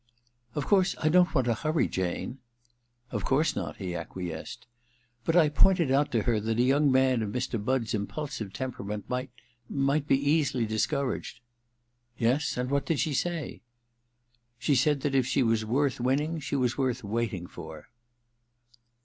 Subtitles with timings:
[0.29, 2.39] * Of course I don't want to hurry Jane
[2.87, 4.65] '* Of course not,' he acquiesced.'
[5.25, 7.63] But I pointed out to her that a young man of Mr.
[7.63, 9.29] Budd's impulsive temperament might—
[9.69, 11.39] might be easily discouraged
[11.95, 13.47] '* Yes; and what did she say?'
[14.31, 17.87] ^ She said that if she was worth winning she was worth waiting for.'